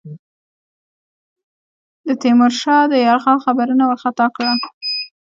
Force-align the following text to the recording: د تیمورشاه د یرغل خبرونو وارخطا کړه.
د 2.05 2.09
تیمورشاه 2.21 2.83
د 2.91 2.93
یرغل 3.05 3.37
خبرونو 3.45 3.83
وارخطا 3.85 4.27
کړه. 4.35 4.53